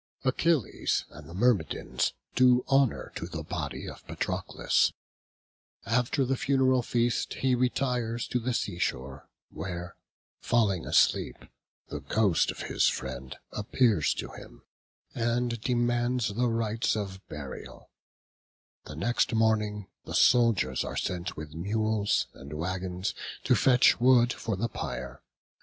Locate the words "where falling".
9.51-10.87